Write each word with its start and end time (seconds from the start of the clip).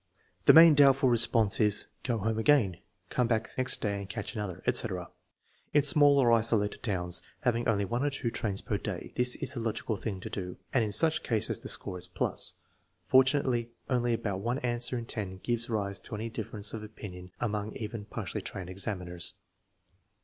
The 0.45 0.53
main 0.53 0.73
doubtful 0.73 1.09
response 1.11 1.59
is, 1.59 1.85
"Go 2.01 2.17
home 2.17 2.39
again," 2.39 2.77
Come 3.11 3.27
back 3.27 3.51
next 3.55 3.81
day 3.81 3.99
and 3.99 4.09
catch 4.09 4.33
another," 4.33 4.63
etc. 4.65 5.11
In 5.73 5.83
small 5.83 6.17
or 6.17 6.31
isolated 6.31 6.81
towns 6.81 7.21
having 7.41 7.67
only 7.67 7.85
one 7.85 8.03
or 8.03 8.09
two 8.09 8.31
trains 8.31 8.61
per 8.61 8.79
day, 8.79 9.13
this 9.15 9.35
is 9.35 9.53
the 9.53 9.59
logical 9.59 9.97
thing 9.97 10.19
to 10.21 10.29
do, 10.31 10.57
and 10.73 10.83
in 10.83 10.91
such 10.91 11.21
cases 11.21 11.59
the 11.59 11.69
score 11.69 11.99
is 11.99 12.07
plus. 12.07 12.55
Fortunately, 13.05 13.73
only 13.91 14.15
about 14.15 14.41
one 14.41 14.57
answer 14.65 14.97
in 14.97 15.05
ten 15.05 15.37
gives 15.37 15.69
rise 15.69 15.99
to 15.99 16.15
any 16.15 16.29
difference 16.31 16.73
of 16.73 16.81
opinion 16.81 17.29
among 17.39 17.75
even 17.75 18.05
partly 18.05 18.41
trained 18.41 18.71
examiners. 18.71 19.33